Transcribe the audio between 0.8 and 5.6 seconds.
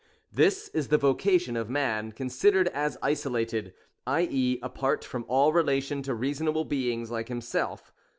the vocation of man, considered as isolated, i.e. apart from all